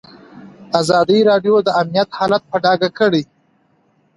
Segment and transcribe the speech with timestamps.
[0.81, 3.23] ازادي راډیو د امنیت حالت په ډاګه کړی.